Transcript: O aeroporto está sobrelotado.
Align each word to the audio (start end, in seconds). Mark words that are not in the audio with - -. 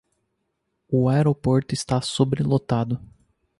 O 0.91 1.07
aeroporto 1.09 1.75
está 1.75 2.01
sobrelotado. 2.01 2.99